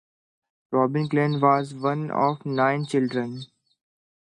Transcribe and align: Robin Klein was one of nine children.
Robin 0.71 1.07
Klein 1.07 1.39
was 1.39 1.75
one 1.75 2.09
of 2.09 2.43
nine 2.43 2.87
children. 2.87 3.43